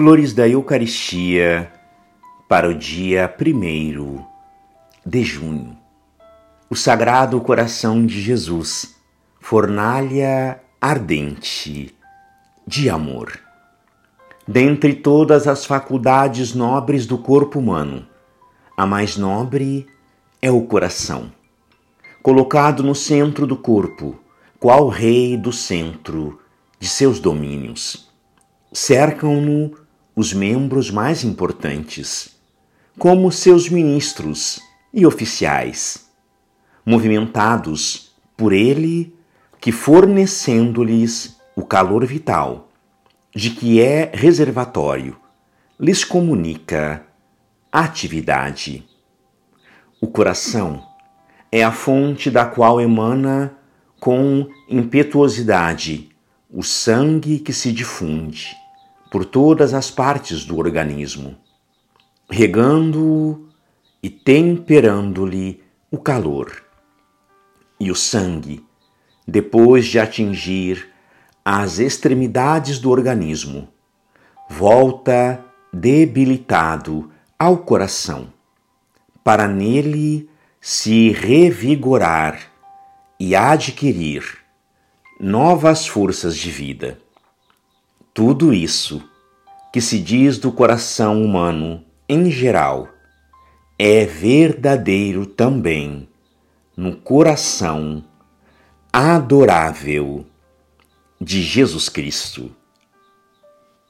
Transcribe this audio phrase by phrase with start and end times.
[0.00, 1.70] Flores da Eucaristia
[2.48, 4.24] para o dia 1
[5.04, 5.76] de junho.
[6.70, 8.96] O Sagrado Coração de Jesus,
[9.40, 11.94] fornalha ardente
[12.66, 13.38] de amor.
[14.48, 18.06] Dentre todas as faculdades nobres do corpo humano,
[18.74, 19.86] a mais nobre
[20.40, 21.30] é o coração.
[22.22, 24.18] Colocado no centro do corpo,
[24.58, 26.40] qual rei do centro
[26.78, 28.08] de seus domínios.
[28.72, 29.79] Cercam-no
[30.20, 32.38] os membros mais importantes,
[32.98, 34.60] como seus ministros
[34.92, 36.10] e oficiais,
[36.84, 39.16] movimentados por ele
[39.58, 42.68] que fornecendo-lhes o calor vital,
[43.34, 45.16] de que é reservatório,
[45.78, 47.06] lhes comunica
[47.72, 48.86] atividade.
[50.02, 50.86] O coração
[51.50, 53.56] é a fonte da qual emana
[53.98, 56.10] com impetuosidade
[56.50, 58.59] o sangue que se difunde
[59.10, 61.36] por todas as partes do organismo,
[62.30, 63.48] regando-o
[64.02, 66.64] e temperando-lhe o calor.
[67.78, 68.64] E o sangue,
[69.26, 70.88] depois de atingir
[71.44, 73.68] as extremidades do organismo,
[74.48, 78.32] volta debilitado ao coração,
[79.24, 80.28] para nele
[80.60, 82.38] se revigorar
[83.18, 84.38] e adquirir
[85.18, 86.98] novas forças de vida.
[88.12, 89.02] Tudo isso
[89.72, 92.88] que se diz do coração humano em geral
[93.78, 96.08] é verdadeiro também
[96.76, 98.04] no coração
[98.92, 100.26] adorável
[101.20, 102.50] de Jesus Cristo.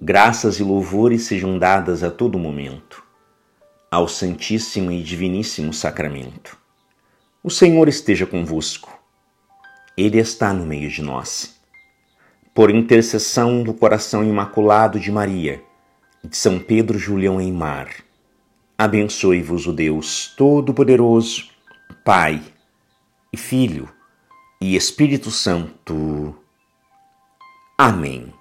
[0.00, 3.02] Graças e louvores sejam dadas a todo momento
[3.90, 6.58] ao Santíssimo e Diviníssimo Sacramento.
[7.42, 8.92] O Senhor esteja convosco.
[9.96, 11.61] Ele está no meio de nós.
[12.54, 15.62] Por intercessão do coração imaculado de Maria,
[16.22, 17.88] de São Pedro Julião Eimar,
[18.76, 21.48] abençoe-vos o Deus Todo-Poderoso,
[22.04, 22.42] Pai
[23.32, 23.88] e Filho
[24.60, 26.36] e Espírito Santo.
[27.78, 28.32] Amém.